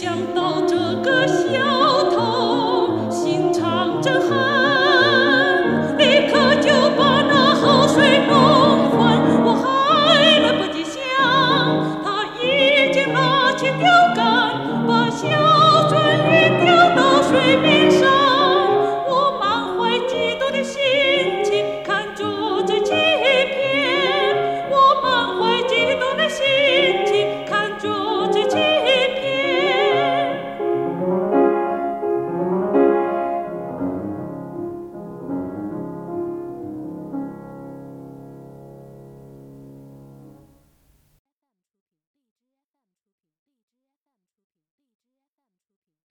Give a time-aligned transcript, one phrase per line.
[0.00, 1.73] 想到这个小